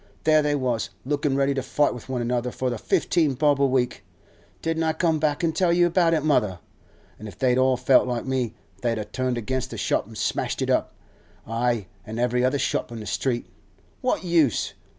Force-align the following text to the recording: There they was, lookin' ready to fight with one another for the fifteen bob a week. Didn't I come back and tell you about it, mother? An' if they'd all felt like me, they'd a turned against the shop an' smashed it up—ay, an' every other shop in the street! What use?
There 0.23 0.41
they 0.41 0.55
was, 0.55 0.89
lookin' 1.05 1.35
ready 1.35 1.53
to 1.53 1.61
fight 1.61 1.93
with 1.93 2.09
one 2.09 2.23
another 2.23 2.49
for 2.49 2.71
the 2.71 2.79
fifteen 2.79 3.35
bob 3.35 3.61
a 3.61 3.65
week. 3.67 4.03
Didn't 4.63 4.81
I 4.81 4.93
come 4.93 5.19
back 5.19 5.43
and 5.43 5.55
tell 5.55 5.71
you 5.71 5.85
about 5.85 6.15
it, 6.15 6.23
mother? 6.23 6.57
An' 7.19 7.27
if 7.27 7.37
they'd 7.37 7.59
all 7.59 7.77
felt 7.77 8.07
like 8.07 8.25
me, 8.25 8.55
they'd 8.81 8.97
a 8.97 9.05
turned 9.05 9.37
against 9.37 9.69
the 9.69 9.77
shop 9.77 10.07
an' 10.07 10.15
smashed 10.15 10.63
it 10.63 10.71
up—ay, 10.71 11.85
an' 12.03 12.17
every 12.17 12.43
other 12.43 12.57
shop 12.57 12.91
in 12.91 12.99
the 12.99 13.05
street! 13.05 13.45
What 14.01 14.23
use? 14.23 14.73